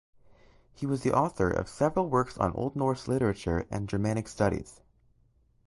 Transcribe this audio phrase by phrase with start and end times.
[0.73, 4.81] He was the author of several works on Old Norse literature and Germanic studies.